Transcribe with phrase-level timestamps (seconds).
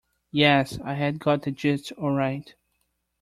[0.31, 2.55] Yes, I had got the gist all right.